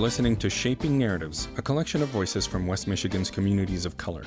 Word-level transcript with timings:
listening 0.00 0.34
to 0.34 0.48
Shaping 0.48 0.96
Narratives, 0.96 1.48
a 1.58 1.62
collection 1.62 2.02
of 2.02 2.08
voices 2.08 2.46
from 2.46 2.66
West 2.66 2.88
Michigan's 2.88 3.30
communities 3.30 3.84
of 3.84 3.98
color. 3.98 4.24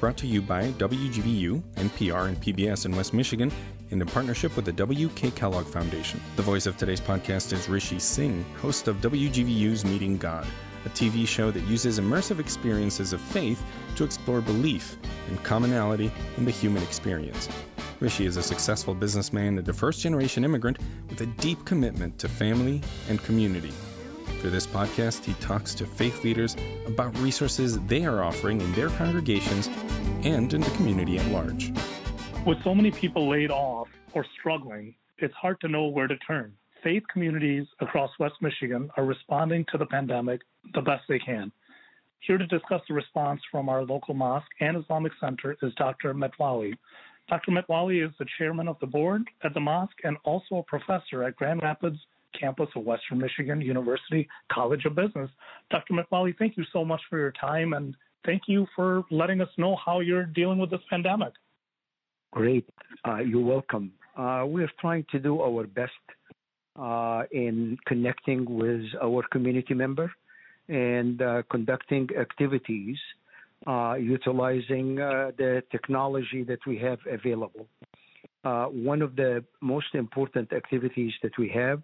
Brought 0.00 0.16
to 0.16 0.26
you 0.26 0.40
by 0.40 0.68
WGVU, 0.72 1.60
NPR, 1.74 2.28
and 2.28 2.40
PBS 2.40 2.86
in 2.86 2.96
West 2.96 3.12
Michigan 3.12 3.52
and 3.90 4.00
in 4.00 4.08
partnership 4.08 4.56
with 4.56 4.64
the 4.64 4.72
W.K. 4.72 5.32
Kellogg 5.32 5.66
Foundation. 5.66 6.22
The 6.36 6.42
voice 6.42 6.64
of 6.64 6.78
today's 6.78 7.02
podcast 7.02 7.52
is 7.52 7.68
Rishi 7.68 7.98
Singh, 7.98 8.42
host 8.62 8.88
of 8.88 8.96
WGVU's 9.02 9.84
Meeting 9.84 10.16
God, 10.16 10.46
a 10.86 10.88
TV 10.88 11.28
show 11.28 11.50
that 11.50 11.64
uses 11.64 12.00
immersive 12.00 12.40
experiences 12.40 13.12
of 13.12 13.20
faith 13.20 13.62
to 13.96 14.04
explore 14.04 14.40
belief 14.40 14.96
and 15.28 15.42
commonality 15.44 16.10
in 16.38 16.46
the 16.46 16.50
human 16.50 16.82
experience. 16.82 17.46
Rishi 18.00 18.24
is 18.24 18.38
a 18.38 18.42
successful 18.42 18.94
businessman 18.94 19.58
and 19.58 19.68
a 19.68 19.74
first 19.74 20.00
generation 20.00 20.46
immigrant 20.46 20.78
with 21.10 21.20
a 21.20 21.26
deep 21.26 21.62
commitment 21.66 22.18
to 22.20 22.26
family 22.26 22.80
and 23.10 23.22
community. 23.22 23.72
Through 24.40 24.52
this 24.52 24.66
podcast, 24.66 25.26
he 25.26 25.34
talks 25.34 25.74
to 25.74 25.84
faith 25.84 26.24
leaders 26.24 26.56
about 26.86 27.16
resources 27.18 27.78
they 27.80 28.06
are 28.06 28.22
offering 28.22 28.58
in 28.62 28.72
their 28.72 28.88
congregations 28.88 29.68
and 30.22 30.54
in 30.54 30.62
the 30.62 30.70
community 30.70 31.18
at 31.18 31.26
large. 31.26 31.70
With 32.46 32.56
so 32.64 32.74
many 32.74 32.90
people 32.90 33.28
laid 33.28 33.50
off 33.50 33.88
or 34.14 34.24
struggling, 34.38 34.94
it's 35.18 35.34
hard 35.34 35.60
to 35.60 35.68
know 35.68 35.88
where 35.88 36.06
to 36.06 36.16
turn. 36.16 36.54
Faith 36.82 37.02
communities 37.12 37.66
across 37.80 38.10
West 38.18 38.36
Michigan 38.40 38.90
are 38.96 39.04
responding 39.04 39.66
to 39.72 39.76
the 39.76 39.84
pandemic 39.84 40.40
the 40.72 40.80
best 40.80 41.02
they 41.06 41.18
can. 41.18 41.52
Here 42.20 42.38
to 42.38 42.46
discuss 42.46 42.80
the 42.88 42.94
response 42.94 43.42
from 43.50 43.68
our 43.68 43.84
local 43.84 44.14
mosque 44.14 44.48
and 44.60 44.74
Islamic 44.74 45.12
Center 45.20 45.54
is 45.60 45.74
Dr. 45.74 46.14
Metwalli. 46.14 46.72
Dr. 47.28 47.50
Metwalli 47.50 48.02
is 48.02 48.12
the 48.18 48.26
chairman 48.38 48.68
of 48.68 48.78
the 48.80 48.86
board 48.86 49.22
at 49.44 49.52
the 49.52 49.60
mosque 49.60 49.98
and 50.02 50.16
also 50.24 50.56
a 50.56 50.62
professor 50.62 51.24
at 51.24 51.36
Grand 51.36 51.62
Rapids 51.62 51.98
campus 52.38 52.68
of 52.76 52.84
Western 52.84 53.18
Michigan 53.18 53.60
University 53.60 54.28
College 54.52 54.84
of 54.84 54.94
Business. 54.94 55.30
Dr. 55.70 55.94
Metwalli, 55.94 56.36
thank 56.38 56.56
you 56.56 56.64
so 56.72 56.84
much 56.84 57.00
for 57.08 57.18
your 57.18 57.32
time 57.32 57.72
and 57.72 57.94
thank 58.24 58.42
you 58.46 58.66
for 58.74 59.04
letting 59.10 59.40
us 59.40 59.48
know 59.56 59.76
how 59.84 60.00
you're 60.00 60.24
dealing 60.24 60.58
with 60.58 60.70
this 60.70 60.80
pandemic. 60.88 61.32
Great. 62.32 62.68
Uh, 63.06 63.18
you're 63.18 63.44
welcome. 63.44 63.92
Uh, 64.16 64.44
we're 64.46 64.70
trying 64.80 65.04
to 65.10 65.18
do 65.18 65.40
our 65.40 65.66
best 65.66 65.92
uh, 66.80 67.22
in 67.32 67.76
connecting 67.86 68.44
with 68.48 68.84
our 69.02 69.22
community 69.32 69.74
member 69.74 70.12
and 70.68 71.20
uh, 71.22 71.42
conducting 71.50 72.08
activities 72.18 72.96
uh, 73.66 73.94
utilizing 74.00 74.98
uh, 74.98 75.32
the 75.36 75.62
technology 75.70 76.42
that 76.44 76.60
we 76.66 76.78
have 76.78 76.98
available. 77.10 77.66
one 78.42 79.02
of 79.02 79.16
the 79.16 79.44
most 79.60 79.94
important 79.94 80.50
activities 80.52 81.12
that 81.22 81.36
we 81.36 81.48
have 81.48 81.82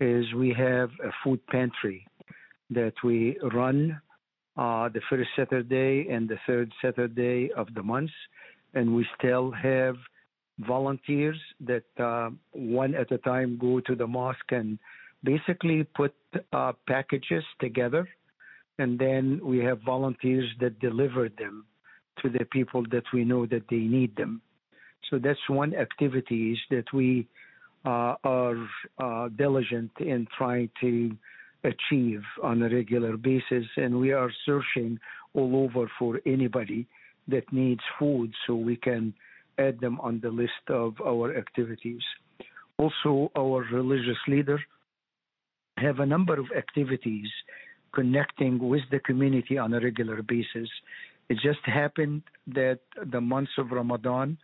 is 0.00 0.32
we 0.34 0.52
have 0.52 0.90
a 1.04 1.10
food 1.22 1.44
pantry 1.46 2.06
that 2.70 2.94
we 3.04 3.38
run 3.54 4.00
uh, 4.56 4.88
the 4.88 5.00
first 5.08 5.28
Saturday 5.36 6.08
and 6.10 6.28
the 6.28 6.38
third 6.46 6.72
Saturday 6.82 7.50
of 7.56 7.72
the 7.74 7.82
month, 7.82 8.10
and 8.74 8.94
we 8.94 9.06
still 9.18 9.50
have 9.50 9.96
volunteers 10.60 11.38
that 11.60 11.84
uh, 11.98 12.30
one 12.52 12.94
at 12.94 13.12
a 13.12 13.18
time 13.18 13.58
go 13.58 13.80
to 13.80 13.94
the 13.94 14.06
mosque 14.06 14.50
and 14.50 14.78
basically 15.22 15.84
put 15.94 16.14
uh, 16.52 16.72
packages 16.86 17.44
together, 17.60 18.08
and 18.78 18.98
then 18.98 19.40
we 19.42 19.58
have 19.58 19.80
volunteers 19.82 20.48
that 20.60 20.78
deliver 20.80 21.28
them 21.28 21.66
to 22.22 22.30
the 22.30 22.44
people 22.46 22.82
that 22.90 23.04
we 23.12 23.24
know 23.24 23.44
that 23.46 23.64
they 23.68 23.76
need 23.76 24.16
them. 24.16 24.40
So 25.10 25.18
that's 25.18 25.38
one 25.48 25.74
activities 25.74 26.56
that 26.70 26.92
we 26.92 27.28
are 27.86 28.68
uh, 28.98 29.28
diligent 29.36 29.90
in 30.00 30.26
trying 30.36 30.70
to 30.80 31.16
achieve 31.64 32.22
on 32.42 32.62
a 32.62 32.68
regular 32.68 33.16
basis, 33.16 33.64
and 33.76 33.98
we 33.98 34.12
are 34.12 34.30
searching 34.44 34.98
all 35.34 35.56
over 35.56 35.90
for 35.98 36.20
anybody 36.26 36.86
that 37.28 37.50
needs 37.52 37.80
food 37.98 38.32
so 38.46 38.54
we 38.54 38.76
can 38.76 39.14
add 39.58 39.80
them 39.80 39.98
on 40.00 40.20
the 40.20 40.30
list 40.30 40.52
of 40.68 40.94
our 41.04 41.36
activities. 41.36 42.02
Also, 42.78 43.30
our 43.36 43.64
religious 43.72 44.18
leader 44.28 44.58
have 45.78 46.00
a 46.00 46.06
number 46.06 46.38
of 46.38 46.46
activities 46.56 47.28
connecting 47.94 48.58
with 48.58 48.82
the 48.90 48.98
community 49.00 49.58
on 49.58 49.72
a 49.74 49.80
regular 49.80 50.22
basis. 50.22 50.68
It 51.28 51.38
just 51.42 51.64
happened 51.64 52.22
that 52.48 52.80
the 53.12 53.20
months 53.20 53.52
of 53.58 53.70
Ramadan 53.70 54.38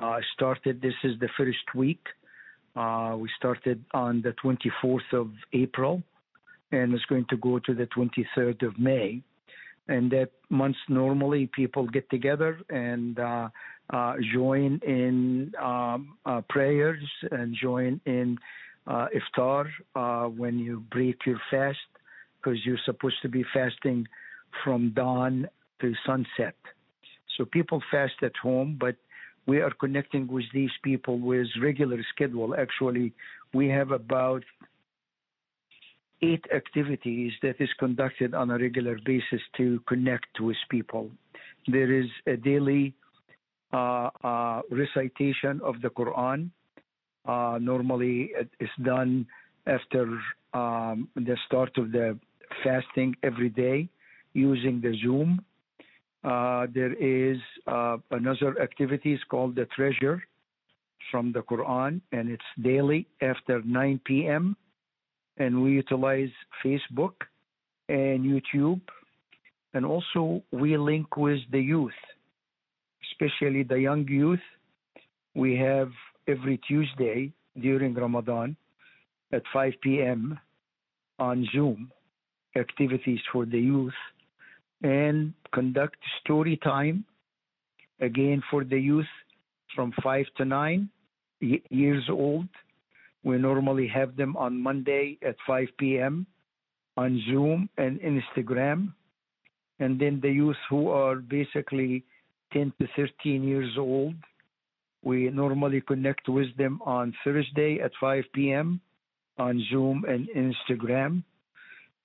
uh, 0.00 0.18
started. 0.34 0.80
This 0.80 0.94
is 1.04 1.18
the 1.20 1.28
first 1.36 1.74
week 1.74 2.00
uh, 2.08 2.25
we 3.16 3.30
started 3.36 3.84
on 3.94 4.22
the 4.22 4.34
24th 4.42 5.12
of 5.12 5.30
April 5.52 6.02
and 6.72 6.92
it's 6.92 7.04
going 7.04 7.26
to 7.30 7.36
go 7.36 7.58
to 7.60 7.74
the 7.74 7.86
23rd 7.86 8.66
of 8.66 8.78
May. 8.78 9.22
And 9.88 10.10
that 10.10 10.30
month, 10.50 10.76
normally 10.88 11.48
people 11.54 11.86
get 11.86 12.10
together 12.10 12.58
and 12.68 13.18
uh, 13.18 13.48
uh, 13.90 14.14
join 14.34 14.80
in 14.84 15.52
um, 15.62 16.16
uh, 16.26 16.40
prayers 16.48 17.02
and 17.30 17.54
join 17.54 18.00
in 18.04 18.38
uh, 18.88 19.06
iftar 19.14 19.66
uh, 19.94 20.28
when 20.28 20.58
you 20.58 20.80
break 20.90 21.24
your 21.24 21.40
fast, 21.50 21.78
because 22.36 22.58
you're 22.64 22.80
supposed 22.84 23.16
to 23.22 23.28
be 23.28 23.44
fasting 23.54 24.06
from 24.64 24.90
dawn 24.90 25.48
to 25.80 25.92
sunset. 26.04 26.56
So 27.36 27.44
people 27.44 27.80
fast 27.90 28.14
at 28.22 28.36
home, 28.42 28.76
but 28.80 28.96
we 29.46 29.60
are 29.60 29.70
connecting 29.70 30.26
with 30.26 30.44
these 30.52 30.70
people 30.82 31.18
with 31.18 31.46
regular 31.62 31.98
schedule. 32.14 32.54
Actually, 32.54 33.12
we 33.54 33.68
have 33.68 33.90
about 33.92 34.42
eight 36.22 36.44
activities 36.54 37.32
that 37.42 37.56
is 37.60 37.68
conducted 37.78 38.34
on 38.34 38.50
a 38.50 38.58
regular 38.58 38.98
basis 39.04 39.40
to 39.56 39.80
connect 39.86 40.40
with 40.40 40.56
people. 40.70 41.10
There 41.68 41.92
is 41.92 42.06
a 42.26 42.36
daily 42.36 42.94
uh, 43.72 44.10
uh, 44.24 44.62
recitation 44.70 45.60
of 45.62 45.80
the 45.82 45.90
Quran. 45.90 46.50
Uh, 47.26 47.58
normally, 47.60 48.30
it's 48.60 48.70
done 48.82 49.26
after 49.66 50.18
um, 50.54 51.08
the 51.16 51.36
start 51.46 51.76
of 51.76 51.92
the 51.92 52.18
fasting 52.62 53.14
every 53.22 53.50
day 53.50 53.88
using 54.32 54.80
the 54.80 54.96
Zoom 55.02 55.44
uh, 56.24 56.66
there 56.74 56.94
is 56.94 57.38
uh, 57.66 57.98
another 58.10 58.60
activity 58.60 59.14
is 59.14 59.20
called 59.30 59.54
the 59.54 59.66
treasure 59.66 60.22
from 61.10 61.32
the 61.32 61.42
Quran, 61.42 62.00
and 62.12 62.28
it's 62.28 62.44
daily 62.62 63.06
after 63.22 63.62
9 63.62 64.00
p.m. 64.04 64.56
And 65.36 65.62
we 65.62 65.72
utilize 65.72 66.30
Facebook 66.64 67.14
and 67.88 68.24
YouTube, 68.24 68.80
and 69.74 69.84
also 69.84 70.42
we 70.50 70.76
link 70.76 71.16
with 71.16 71.40
the 71.52 71.60
youth, 71.60 72.00
especially 73.12 73.62
the 73.62 73.78
young 73.78 74.08
youth. 74.08 74.40
We 75.34 75.56
have 75.58 75.90
every 76.26 76.58
Tuesday 76.66 77.32
during 77.60 77.94
Ramadan 77.94 78.56
at 79.32 79.42
5 79.52 79.74
p.m. 79.82 80.38
on 81.18 81.46
Zoom 81.52 81.92
activities 82.56 83.20
for 83.30 83.44
the 83.44 83.58
youth 83.60 83.92
and 84.82 85.32
conduct 85.52 85.96
story 86.20 86.58
time 86.62 87.04
again 88.00 88.42
for 88.50 88.64
the 88.64 88.78
youth 88.78 89.06
from 89.74 89.92
5 90.02 90.26
to 90.36 90.44
9 90.44 90.88
years 91.40 92.04
old. 92.10 92.48
We 93.24 93.38
normally 93.38 93.88
have 93.88 94.16
them 94.16 94.36
on 94.36 94.60
Monday 94.60 95.18
at 95.26 95.36
5 95.46 95.68
p.m. 95.78 96.26
on 96.96 97.20
Zoom 97.28 97.68
and 97.76 98.00
Instagram. 98.00 98.92
And 99.78 100.00
then 100.00 100.20
the 100.22 100.30
youth 100.30 100.56
who 100.70 100.88
are 100.88 101.16
basically 101.16 102.04
10 102.52 102.72
to 102.80 102.86
13 102.96 103.42
years 103.42 103.74
old, 103.78 104.14
we 105.02 105.28
normally 105.30 105.80
connect 105.80 106.28
with 106.28 106.56
them 106.56 106.80
on 106.84 107.14
Thursday 107.24 107.80
at 107.80 107.92
5 108.00 108.24
p.m. 108.32 108.80
on 109.38 109.62
Zoom 109.70 110.04
and 110.08 110.28
Instagram. 110.30 111.22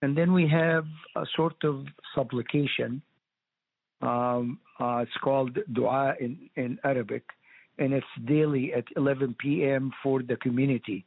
And 0.01 0.17
then 0.17 0.33
we 0.33 0.47
have 0.47 0.85
a 1.15 1.25
sort 1.35 1.63
of 1.63 1.85
supplication. 2.15 3.01
Um, 4.01 4.59
uh, 4.79 4.97
it's 4.97 5.17
called 5.23 5.57
dua 5.73 6.15
in, 6.19 6.49
in 6.55 6.79
Arabic, 6.83 7.23
and 7.77 7.93
it's 7.93 8.05
daily 8.25 8.73
at 8.73 8.85
11 8.95 9.35
p.m. 9.39 9.91
for 10.01 10.23
the 10.23 10.37
community. 10.37 11.05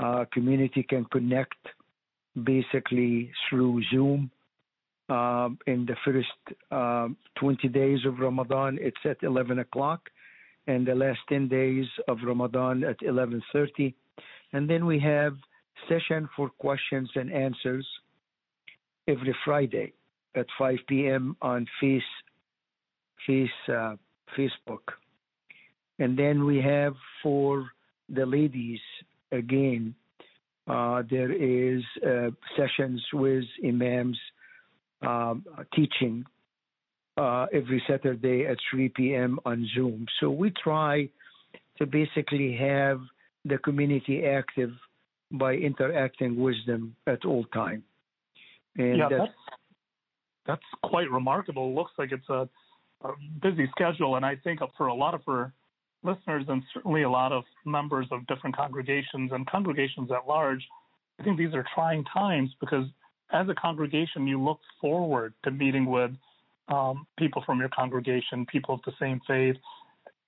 Uh, 0.00 0.24
community 0.32 0.82
can 0.82 1.04
connect 1.06 1.58
basically 2.42 3.30
through 3.48 3.82
Zoom. 3.90 4.30
Um, 5.08 5.58
in 5.66 5.84
the 5.84 5.96
first 6.04 6.56
um, 6.70 7.16
20 7.38 7.68
days 7.68 7.98
of 8.06 8.18
Ramadan, 8.18 8.78
it's 8.80 9.04
at 9.04 9.18
11 9.22 9.58
o'clock, 9.58 10.08
and 10.66 10.86
the 10.86 10.94
last 10.94 11.18
10 11.28 11.48
days 11.48 11.86
of 12.08 12.18
Ramadan 12.24 12.82
at 12.84 12.98
11:30. 13.00 13.94
And 14.52 14.68
then 14.70 14.86
we 14.86 14.98
have 15.00 15.36
session 15.88 16.28
for 16.36 16.48
questions 16.48 17.10
and 17.14 17.32
answers 17.32 17.86
every 19.08 19.34
Friday 19.44 19.92
at 20.34 20.46
5 20.58 20.78
p.m. 20.88 21.36
on 21.42 21.66
face, 21.80 22.02
face, 23.26 23.50
uh, 23.68 23.96
Facebook. 24.36 24.94
And 25.98 26.18
then 26.18 26.44
we 26.44 26.58
have 26.60 26.94
for 27.22 27.68
the 28.08 28.26
ladies 28.26 28.80
again 29.30 29.94
Uh, 30.66 31.02
there 31.10 31.32
is 31.32 31.82
uh, 32.06 32.30
sessions 32.56 33.02
with 33.12 33.44
imams 33.66 34.18
um, 35.02 35.44
teaching 35.74 36.24
uh, 37.16 37.46
every 37.52 37.82
Saturday 37.88 38.46
at 38.46 38.56
3 38.70 38.88
p.m. 38.90 39.40
on 39.44 39.68
Zoom. 39.74 40.06
So 40.20 40.30
we 40.30 40.50
try 40.50 41.08
to 41.78 41.86
basically 41.86 42.56
have 42.56 43.00
the 43.44 43.58
community 43.58 44.24
active 44.24 44.70
by 45.32 45.54
interacting 45.54 46.40
with 46.40 46.56
them 46.66 46.94
at 47.06 47.24
all 47.24 47.44
time. 47.46 47.82
And 48.76 48.98
yeah, 48.98 49.08
that's, 49.10 49.32
that's 50.46 50.62
quite 50.82 51.10
remarkable. 51.10 51.74
Looks 51.74 51.92
like 51.98 52.12
it's 52.12 52.28
a, 52.28 52.48
a 53.02 53.12
busy 53.40 53.68
schedule, 53.70 54.16
and 54.16 54.24
I 54.24 54.36
think 54.36 54.60
for 54.76 54.86
a 54.86 54.94
lot 54.94 55.14
of 55.14 55.22
our 55.28 55.52
listeners 56.02 56.44
and 56.48 56.62
certainly 56.74 57.02
a 57.02 57.10
lot 57.10 57.32
of 57.32 57.44
members 57.64 58.06
of 58.10 58.26
different 58.26 58.56
congregations 58.56 59.30
and 59.32 59.46
congregations 59.46 60.10
at 60.10 60.26
large, 60.26 60.62
I 61.20 61.24
think 61.24 61.38
these 61.38 61.54
are 61.54 61.64
trying 61.74 62.04
times 62.04 62.50
because 62.60 62.86
as 63.32 63.48
a 63.48 63.54
congregation, 63.54 64.26
you 64.26 64.42
look 64.42 64.60
forward 64.80 65.32
to 65.44 65.50
meeting 65.50 65.86
with 65.86 66.10
um, 66.68 67.06
people 67.18 67.42
from 67.46 67.58
your 67.60 67.68
congregation, 67.68 68.46
people 68.46 68.74
of 68.74 68.80
the 68.84 68.92
same 69.00 69.20
faith, 69.26 69.56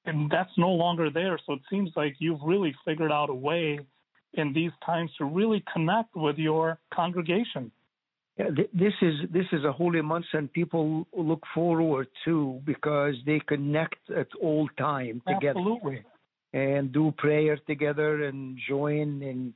and 0.06 0.30
that's 0.30 0.50
no 0.56 0.70
longer 0.70 1.10
there. 1.10 1.38
So 1.46 1.54
it 1.54 1.60
seems 1.70 1.90
like 1.96 2.16
you've 2.18 2.40
really 2.44 2.74
figured 2.84 3.12
out 3.12 3.30
a 3.30 3.34
way 3.34 3.80
in 4.34 4.52
these 4.52 4.72
times 4.84 5.10
to 5.18 5.24
really 5.24 5.62
connect 5.72 6.14
with 6.14 6.38
your 6.38 6.78
congregation. 6.92 7.70
Yeah, 8.36 8.46
this 8.72 8.92
is 9.00 9.14
this 9.32 9.46
is 9.52 9.64
a 9.64 9.70
holy 9.70 10.02
month, 10.02 10.24
and 10.32 10.52
people 10.52 11.06
look 11.16 11.42
forward 11.54 12.08
to 12.24 12.60
because 12.64 13.14
they 13.26 13.40
connect 13.46 14.10
at 14.10 14.26
all 14.42 14.68
time 14.76 15.22
together. 15.26 15.60
Absolutely. 15.60 16.02
And 16.52 16.92
do 16.92 17.12
prayer 17.16 17.58
together 17.66 18.24
and 18.24 18.58
join 18.68 19.22
in 19.22 19.54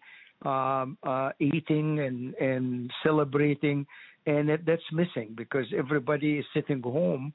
um, 0.48 0.96
uh, 1.02 1.30
eating 1.40 1.98
and 1.98 2.34
and 2.34 2.90
celebrating, 3.02 3.84
and 4.26 4.48
that's 4.64 4.92
missing 4.92 5.34
because 5.36 5.66
everybody 5.76 6.38
is 6.38 6.44
sitting 6.54 6.80
home. 6.80 7.32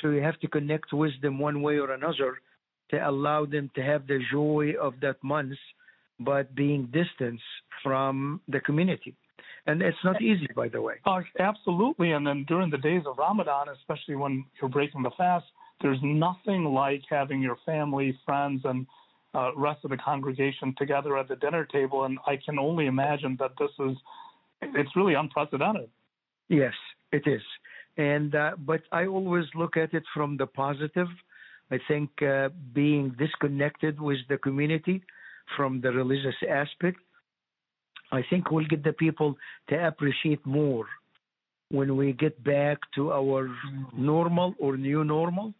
So 0.00 0.08
you 0.08 0.22
have 0.22 0.40
to 0.40 0.48
connect 0.48 0.94
with 0.94 1.12
them 1.20 1.38
one 1.38 1.60
way 1.60 1.76
or 1.76 1.92
another 1.92 2.38
to 2.90 3.08
allow 3.08 3.44
them 3.44 3.70
to 3.74 3.82
have 3.82 4.06
the 4.06 4.20
joy 4.32 4.72
of 4.80 4.94
that 5.00 5.22
month, 5.22 5.58
but 6.20 6.54
being 6.54 6.88
distant 6.92 7.40
from 7.82 8.40
the 8.48 8.60
community. 8.60 9.14
And 9.66 9.82
it's 9.82 9.98
not 10.04 10.22
easy, 10.22 10.48
by 10.54 10.68
the 10.68 10.80
way. 10.80 10.94
Uh, 11.04 11.20
absolutely. 11.40 12.12
And 12.12 12.26
then 12.26 12.44
during 12.46 12.70
the 12.70 12.78
days 12.78 13.02
of 13.04 13.18
Ramadan, 13.18 13.66
especially 13.68 14.14
when 14.14 14.44
you're 14.60 14.70
breaking 14.70 15.02
the 15.02 15.10
fast, 15.18 15.44
there's 15.82 15.98
nothing 16.02 16.64
like 16.64 17.02
having 17.10 17.42
your 17.42 17.56
family, 17.66 18.16
friends, 18.24 18.62
and 18.64 18.86
uh, 19.34 19.50
rest 19.56 19.80
of 19.84 19.90
the 19.90 19.96
congregation 19.96 20.74
together 20.78 21.18
at 21.18 21.28
the 21.28 21.36
dinner 21.36 21.64
table. 21.64 22.04
And 22.04 22.18
I 22.26 22.38
can 22.44 22.58
only 22.58 22.86
imagine 22.86 23.36
that 23.40 23.52
this 23.58 23.70
is, 23.80 23.96
it's 24.62 24.94
really 24.94 25.14
unprecedented. 25.14 25.90
Yes, 26.48 26.74
it 27.12 27.26
is. 27.26 27.42
And, 27.96 28.34
uh, 28.34 28.52
but 28.58 28.82
I 28.92 29.06
always 29.06 29.46
look 29.54 29.76
at 29.76 29.92
it 29.94 30.04
from 30.14 30.36
the 30.36 30.46
positive. 30.46 31.08
I 31.70 31.78
think 31.88 32.10
uh, 32.22 32.50
being 32.72 33.16
disconnected 33.18 34.00
with 34.00 34.18
the 34.28 34.38
community 34.38 35.02
from 35.56 35.80
the 35.80 35.90
religious 35.90 36.34
aspect 36.48 36.98
I 38.12 38.22
think 38.30 38.50
we'll 38.50 38.66
get 38.66 38.84
the 38.84 38.92
people 38.92 39.36
to 39.68 39.86
appreciate 39.86 40.44
more 40.46 40.86
when 41.70 41.96
we 41.96 42.12
get 42.12 42.42
back 42.44 42.78
to 42.94 43.12
our 43.12 43.50
normal 43.96 44.54
or 44.58 44.76
new 44.76 45.02
normal, 45.02 45.52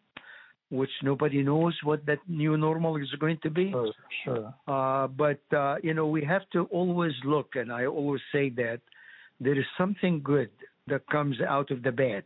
which 0.70 0.90
nobody 1.02 1.42
knows 1.42 1.76
what 1.82 2.06
that 2.06 2.18
new 2.28 2.56
normal 2.56 2.96
is 2.96 3.10
going 3.18 3.38
to 3.42 3.50
be. 3.50 3.70
Sure, 3.72 3.92
sure. 4.24 4.54
Uh, 4.68 5.08
but 5.08 5.40
uh, 5.56 5.76
you 5.82 5.94
know, 5.94 6.06
we 6.06 6.24
have 6.24 6.42
to 6.52 6.64
always 6.64 7.12
look, 7.24 7.56
and 7.56 7.72
I 7.72 7.86
always 7.86 8.22
say 8.32 8.50
that 8.50 8.80
there 9.40 9.58
is 9.58 9.66
something 9.76 10.20
good 10.22 10.50
that 10.86 11.06
comes 11.08 11.40
out 11.40 11.70
of 11.72 11.82
the 11.82 11.92
bad. 11.92 12.22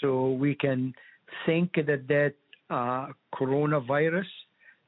So 0.00 0.32
we 0.32 0.54
can 0.56 0.92
think 1.46 1.74
that 1.74 2.08
that 2.08 2.34
uh, 2.68 3.12
coronavirus 3.34 4.26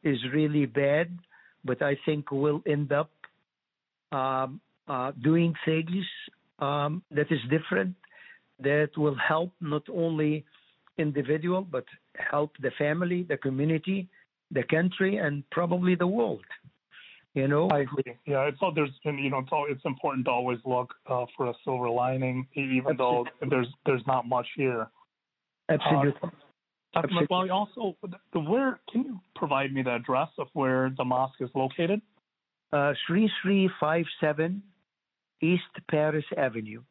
is 0.03 0.19
really 0.33 0.67
bad, 0.67 1.17
but 1.65 1.83
I 1.83 1.97
think 2.05 2.31
we'll 2.31 2.63
end 2.67 2.93
up 2.93 3.11
um, 4.13 4.61
uh, 4.87 5.13
doing 5.23 5.55
things 5.65 6.05
um, 6.59 7.03
that 7.11 7.31
is 7.31 7.41
different 7.51 7.95
that 8.61 8.91
will 8.97 9.17
help 9.17 9.53
not 9.61 9.83
only 9.93 10.45
individual 10.97 11.63
but 11.63 11.85
help 12.17 12.53
the 12.61 12.71
family, 12.79 13.23
the 13.23 13.37
community, 13.37 14.09
the 14.51 14.65
country, 14.65 15.19
and 15.19 15.49
probably 15.51 15.95
the 15.95 16.07
world. 16.07 16.45
You 17.35 17.47
know, 17.47 17.69
I 17.69 17.81
agree. 17.81 18.17
Yeah, 18.27 18.49
it's 18.49 18.59
all 18.61 18.73
there's 18.75 18.91
and 19.05 19.23
you 19.23 19.31
know 19.31 19.39
it's 19.39 19.51
all 19.53 19.67
it's 19.69 19.85
important 19.85 20.25
to 20.25 20.31
always 20.31 20.59
look 20.65 20.95
uh, 21.07 21.27
for 21.37 21.47
a 21.47 21.55
silver 21.63 21.89
lining, 21.89 22.47
even 22.55 22.97
though 22.97 23.27
there's 23.49 23.69
there's 23.87 24.03
not 24.07 24.27
much 24.27 24.47
here. 24.57 24.89
Absolutely. 25.69 26.15
Uh, 26.23 26.29
Dr. 26.95 27.09
Metwalli, 27.09 27.51
also, 27.51 27.97
where 28.33 28.81
can 28.91 29.05
you 29.05 29.21
provide 29.37 29.73
me 29.73 29.83
the 29.83 29.95
address 29.97 30.29
of 30.39 30.49
where 30.55 30.91
the 30.97 31.05
mosque 31.05 31.41
is 31.41 31.51
located? 31.55 32.01
uh, 32.73 32.93
3357 33.07 34.63
East 35.41 35.63
Paris 35.91 36.25
Avenue. 36.37 36.83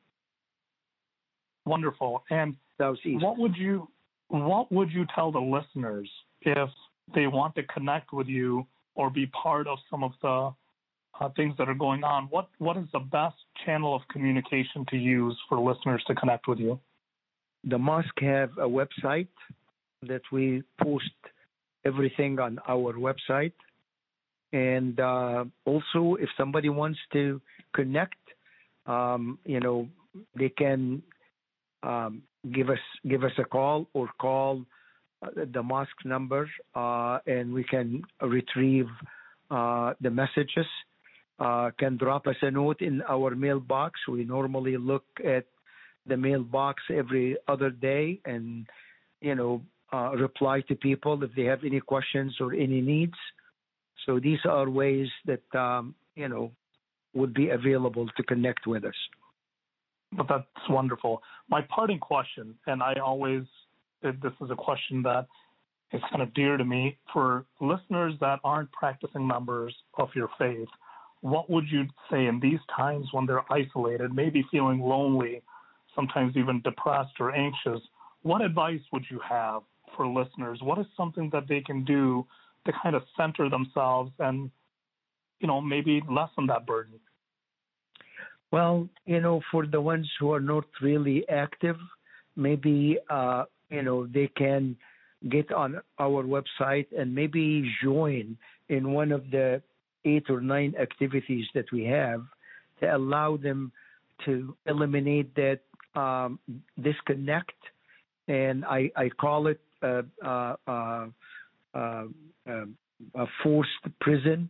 Wonderful. 1.66 2.24
And 2.30 2.56
Southeast. 2.78 3.24
what 3.24 3.38
would 3.38 3.56
you 3.56 3.88
what 4.30 4.72
would 4.72 4.92
you 4.92 5.06
tell 5.16 5.32
the 5.32 5.40
listeners 5.40 6.10
if 6.42 6.70
they 7.16 7.28
want 7.28 7.56
to 7.56 7.64
connect 7.64 8.12
with 8.12 8.28
you 8.28 8.66
or 8.96 9.10
be 9.10 9.26
part 9.28 9.68
of 9.68 9.78
some 9.90 10.04
of 10.04 10.12
the 10.22 10.52
uh, 11.20 11.30
things 11.36 11.56
that 11.58 11.70
are 11.70 11.76
going 11.76 12.04
on? 12.04 12.26
What 12.26 12.50
what 12.58 12.78
is 12.78 12.86
the 12.94 13.00
best 13.00 13.36
channel 13.66 13.96
of 13.96 14.02
communication 14.10 14.86
to 14.90 14.98
use 14.98 15.38
for 15.50 15.60
listeners 15.60 16.04
to 16.08 16.16
connect 16.16 16.48
with 16.48 16.60
you? 16.60 16.80
The 17.64 17.78
mosque 17.78 18.20
have 18.22 18.52
a 18.58 18.68
website 18.68 19.28
that 20.04 20.22
we 20.32 20.64
post 20.82 21.06
everything 21.86 22.40
on 22.40 22.60
our 22.68 22.94
website 22.94 23.54
and 24.54 25.00
uh, 25.00 25.46
also, 25.66 26.16
if 26.16 26.30
somebody 26.38 26.70
wants 26.70 27.00
to 27.14 27.42
connect, 27.74 28.16
um, 28.86 29.40
you 29.46 29.60
know, 29.60 29.90
they 30.38 30.50
can 30.50 31.04
um, 31.84 32.24
give 32.54 32.70
us 32.70 32.80
give 33.08 33.24
us 33.24 33.34
a 33.38 33.44
call 33.44 33.88
or 33.94 34.10
call 34.20 34.64
uh, 35.22 35.30
the 35.54 35.62
mosque 35.62 36.06
number, 36.06 36.50
uh, 36.76 37.20
and 37.28 37.54
we 37.54 37.64
can 37.66 38.04
retrieve 38.22 38.88
uh, 39.52 39.94
the 40.02 40.10
messages. 40.10 40.66
Uh, 41.40 41.70
can 41.78 41.98
drop 41.98 42.26
us 42.26 42.36
a 42.42 42.50
note 42.50 42.82
in 42.82 43.04
our 43.08 43.36
mailbox. 43.36 44.00
We 44.08 44.24
normally 44.24 44.76
look 44.76 45.04
at 45.24 45.46
the 46.08 46.18
mailbox 46.18 46.82
every 46.92 47.38
other 47.48 47.70
day, 47.70 48.22
and 48.26 48.66
you 49.22 49.36
know, 49.36 49.62
uh, 49.94 50.12
reply 50.12 50.62
to 50.62 50.76
people 50.76 51.24
if 51.24 51.32
they 51.36 51.44
have 51.44 51.64
any 51.66 51.80
questions 51.80 52.36
or 52.40 52.54
any 52.54 52.82
needs. 52.82 53.14
So 54.06 54.20
these 54.20 54.40
are 54.46 54.70
ways 54.70 55.08
that 55.26 55.44
um, 55.58 55.96
you 56.16 56.28
know 56.28 56.52
would 57.14 57.34
be 57.34 57.50
available 57.50 58.08
to 58.16 58.24
connect 58.24 58.68
with 58.68 58.86
us. 58.86 58.96
But 60.14 60.28
that's 60.30 60.70
wonderful. 60.70 61.22
My 61.50 61.62
parting 61.70 62.00
question, 62.00 62.56
and 62.68 62.82
I 62.82 62.96
always 63.04 63.44
this 64.02 64.34
is 64.42 64.52
a 64.52 64.56
question 64.56 65.02
that 65.04 65.28
is 65.92 66.02
kind 66.12 66.22
of 66.22 66.34
dear 66.34 66.58
to 66.58 66.66
me 66.66 66.98
for 67.14 67.46
listeners 67.60 68.14
that 68.20 68.40
aren't 68.44 68.72
practicing 68.72 69.26
members 69.26 69.76
of 69.98 70.10
your 70.16 70.30
faith. 70.38 70.68
What 71.22 71.50
would 71.50 71.66
you 71.70 71.86
say 72.12 72.28
in 72.28 72.40
these 72.40 72.60
times 72.76 73.08
when 73.12 73.26
they're 73.26 73.52
isolated, 73.52 74.14
maybe 74.14 74.46
feeling 74.52 74.80
lonely, 74.80 75.42
sometimes 75.96 76.36
even 76.38 76.62
depressed 76.62 77.14
or 77.20 77.34
anxious? 77.34 77.82
What 78.22 78.42
advice 78.42 78.82
would 78.92 79.06
you 79.10 79.20
have 79.28 79.64
for 79.98 80.08
listeners? 80.08 80.60
What 80.62 80.80
is 80.80 80.86
something 80.96 81.30
that 81.34 81.48
they 81.50 81.60
can 81.60 81.84
do 81.84 82.26
to 82.66 82.72
kind 82.82 82.96
of 82.96 83.04
center 83.18 83.50
themselves 83.50 84.12
and, 84.20 84.50
you 85.40 85.48
know, 85.48 85.60
maybe 85.60 86.02
lessen 86.10 86.48
that 86.48 86.66
burden? 86.66 87.00
Well, 88.52 88.88
you 89.06 89.20
know, 89.20 89.42
for 89.52 89.66
the 89.66 89.82
ones 89.82 90.10
who 90.20 90.32
are 90.32 90.40
not 90.40 90.64
really 90.82 91.28
active, 91.28 91.76
maybe, 92.38 92.98
uh, 93.10 93.44
you 93.70 93.82
know, 93.82 94.08
they 94.08 94.30
can 94.38 94.78
get 95.30 95.52
on 95.52 95.82
our 96.00 96.24
website 96.24 96.88
and 96.98 97.14
maybe 97.14 97.70
join 97.84 98.38
in 98.70 98.94
one 98.94 99.12
of 99.12 99.30
the 99.32 99.62
eight 100.06 100.30
or 100.30 100.40
nine 100.40 100.74
activities 100.80 101.46
that 101.56 101.66
we 101.74 101.84
have 101.84 102.22
to 102.80 102.96
allow 102.96 103.36
them 103.36 103.72
to 104.26 104.56
eliminate 104.68 105.36
that 105.36 105.60
um, 106.00 106.40
disconnect. 106.82 107.56
And 108.28 108.64
I, 108.66 108.92
I 108.96 109.10
call 109.10 109.48
it 109.48 109.60
uh, 109.82 110.02
uh, 110.26 110.56
uh, 111.74 112.06
a 113.16 113.26
forced 113.44 113.70
prison, 114.02 114.50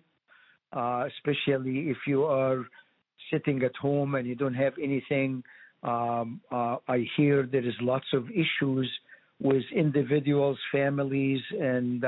especially 0.73 1.89
if 1.89 1.97
you 2.07 2.23
are 2.23 2.65
sitting 3.31 3.61
at 3.63 3.75
home 3.75 4.15
and 4.15 4.27
you 4.27 4.35
don't 4.35 4.53
have 4.53 4.73
anything. 4.81 5.43
Um, 5.83 6.41
I 6.51 7.05
hear 7.15 7.45
there 7.45 7.67
is 7.67 7.75
lots 7.81 8.07
of 8.13 8.29
issues 8.31 8.89
with 9.39 9.63
individuals, 9.75 10.57
families, 10.71 11.41
and 11.59 12.03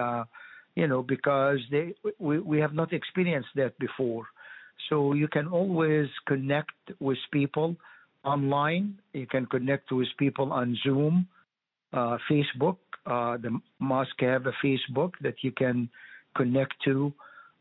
you 0.75 0.87
know 0.87 1.03
because 1.03 1.59
they 1.71 1.93
we, 2.19 2.39
we 2.39 2.59
have 2.59 2.73
not 2.73 2.93
experienced 2.93 3.49
that 3.55 3.77
before. 3.79 4.25
So 4.89 5.13
you 5.13 5.27
can 5.27 5.47
always 5.47 6.07
connect 6.25 6.71
with 6.99 7.17
people 7.31 7.75
online. 8.23 8.99
You 9.13 9.27
can 9.27 9.45
connect 9.45 9.91
with 9.91 10.07
people 10.17 10.51
on 10.51 10.77
Zoom, 10.83 11.27
uh, 11.93 12.17
Facebook. 12.29 12.77
Uh, 13.09 13.37
the 13.37 13.59
mosque 13.79 14.19
have 14.19 14.45
a 14.45 14.53
Facebook 14.63 15.13
that 15.21 15.35
you 15.41 15.51
can 15.51 15.89
connect 16.37 16.73
to, 16.85 17.11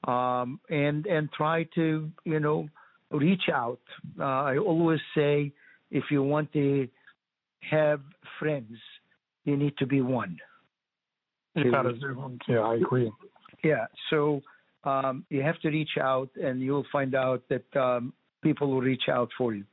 um, 0.07 0.61
and 0.69 1.07
and 1.07 1.31
try 1.33 1.65
to 1.75 2.11
you 2.25 2.41
know 2.41 2.69
reach 3.11 3.49
out. 3.53 3.81
Uh, 4.21 4.25
I 4.25 4.59
always 4.59 5.01
say 5.15 5.53
if 5.91 6.05
you 6.11 6.23
want 6.23 6.53
to 6.53 6.87
have 7.71 8.01
friends, 8.39 8.77
you 9.45 9.57
need 9.57 9.77
to 9.79 9.87
be 9.87 10.01
one. 10.03 10.39
You 11.55 11.71
gotta 11.71 11.99
Zoom. 11.99 12.39
Yeah, 12.47 12.61
I 12.61 12.75
agree. 12.77 13.11
Yeah. 13.65 13.87
So 14.11 14.43
um, 14.85 15.25
you 15.31 15.43
have 15.43 15.59
to 15.61 15.69
reach 15.69 15.97
out, 16.01 16.31
and 16.37 16.61
you'll 16.61 16.87
find 16.93 17.15
out 17.15 17.43
that 17.49 17.65
um, 17.77 18.13
people 18.43 18.71
will 18.71 18.81
reach 18.81 19.09
out 19.11 19.31
for 19.37 19.55
you. 19.55 19.65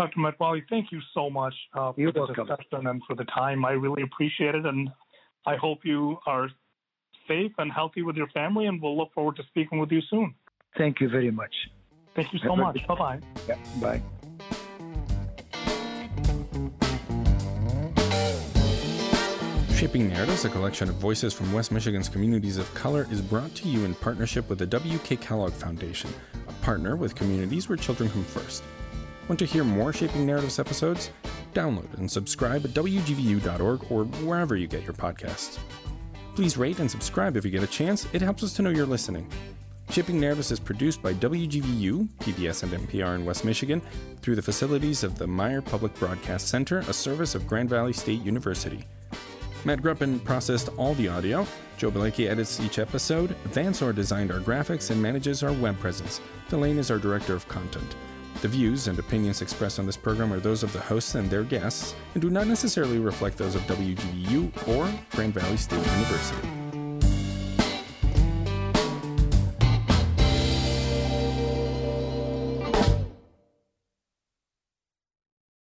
Dr. 0.00 0.18
Metwalli, 0.18 0.62
thank 0.70 0.90
you 0.90 1.00
so 1.12 1.28
much 1.28 1.52
uh, 1.74 1.92
for 1.92 2.00
You're 2.00 2.10
the 2.10 2.20
welcome. 2.20 2.46
discussion 2.46 2.86
and 2.86 3.02
for 3.06 3.14
the 3.14 3.24
time. 3.24 3.66
I 3.66 3.72
really 3.72 4.02
appreciate 4.02 4.54
it, 4.54 4.64
and 4.64 4.88
I 5.44 5.56
hope 5.56 5.80
you 5.84 6.16
are 6.26 6.48
safe 7.28 7.52
and 7.58 7.70
healthy 7.70 8.00
with 8.00 8.16
your 8.16 8.28
family, 8.28 8.64
and 8.64 8.80
we'll 8.80 8.96
look 8.96 9.12
forward 9.12 9.36
to 9.36 9.42
speaking 9.48 9.78
with 9.78 9.92
you 9.92 10.00
soon. 10.08 10.34
Thank 10.78 11.02
you 11.02 11.10
very 11.10 11.30
much. 11.30 11.54
Thank 12.16 12.32
you 12.32 12.38
so 12.38 12.56
Have 12.56 12.58
much. 12.58 12.86
Bye 12.86 12.94
bye. 12.94 13.20
Yeah. 13.46 13.58
Bye. 13.78 14.02
Shaping 19.74 20.08
Narratives, 20.08 20.46
a 20.46 20.48
collection 20.48 20.88
of 20.88 20.94
voices 20.94 21.34
from 21.34 21.52
West 21.52 21.72
Michigan's 21.72 22.08
communities 22.08 22.56
of 22.56 22.72
color, 22.74 23.06
is 23.10 23.20
brought 23.20 23.54
to 23.56 23.68
you 23.68 23.84
in 23.84 23.94
partnership 23.96 24.48
with 24.48 24.58
the 24.58 24.66
W.K. 24.66 25.16
Kellogg 25.16 25.52
Foundation, 25.52 26.08
a 26.48 26.52
partner 26.64 26.96
with 26.96 27.14
communities 27.14 27.68
where 27.68 27.76
children 27.76 28.08
come 28.08 28.24
first. 28.24 28.62
Want 29.30 29.38
to 29.38 29.44
hear 29.44 29.62
more 29.62 29.92
Shaping 29.92 30.26
Narratives 30.26 30.58
episodes? 30.58 31.12
Download 31.54 31.94
and 31.98 32.10
subscribe 32.10 32.64
at 32.64 32.72
WGVU.org 32.72 33.84
or 33.88 34.02
wherever 34.26 34.56
you 34.56 34.66
get 34.66 34.82
your 34.82 34.92
podcasts. 34.92 35.60
Please 36.34 36.56
rate 36.56 36.80
and 36.80 36.90
subscribe 36.90 37.36
if 37.36 37.44
you 37.44 37.50
get 37.52 37.62
a 37.62 37.68
chance, 37.68 38.08
it 38.12 38.22
helps 38.22 38.42
us 38.42 38.52
to 38.54 38.62
know 38.62 38.70
you're 38.70 38.84
listening. 38.84 39.30
Shaping 39.90 40.18
Narratives 40.18 40.50
is 40.50 40.58
produced 40.58 41.00
by 41.00 41.14
WGVU, 41.14 42.08
PBS, 42.18 42.64
and 42.64 42.72
NPR 42.72 43.14
in 43.14 43.24
West 43.24 43.44
Michigan 43.44 43.80
through 44.20 44.34
the 44.34 44.42
facilities 44.42 45.04
of 45.04 45.16
the 45.16 45.26
Meijer 45.26 45.64
Public 45.64 45.94
Broadcast 45.94 46.48
Center, 46.48 46.80
a 46.80 46.92
service 46.92 47.36
of 47.36 47.46
Grand 47.46 47.70
Valley 47.70 47.92
State 47.92 48.22
University. 48.22 48.84
Matt 49.64 49.80
Gruppen 49.80 50.24
processed 50.24 50.70
all 50.76 50.94
the 50.94 51.06
audio. 51.06 51.46
Joe 51.76 51.92
Belecki 51.92 52.28
edits 52.28 52.58
each 52.58 52.80
episode. 52.80 53.36
Vansor 53.50 53.94
designed 53.94 54.32
our 54.32 54.40
graphics 54.40 54.90
and 54.90 55.00
manages 55.00 55.44
our 55.44 55.52
web 55.52 55.78
presence. 55.78 56.20
Delane 56.48 56.78
is 56.78 56.90
our 56.90 56.98
director 56.98 57.36
of 57.36 57.46
content. 57.46 57.94
The 58.42 58.48
views 58.48 58.88
and 58.88 58.98
opinions 58.98 59.42
expressed 59.42 59.78
on 59.78 59.84
this 59.84 59.98
program 59.98 60.32
are 60.32 60.40
those 60.40 60.62
of 60.62 60.72
the 60.72 60.80
hosts 60.80 61.14
and 61.14 61.28
their 61.28 61.42
guests 61.42 61.94
and 62.14 62.22
do 62.22 62.30
not 62.30 62.46
necessarily 62.46 62.98
reflect 62.98 63.36
those 63.36 63.54
of 63.54 63.60
WGVU 63.62 64.66
or 64.66 64.90
Grand 65.10 65.34
Valley 65.34 65.58
State 65.58 65.76
University. 65.76 66.59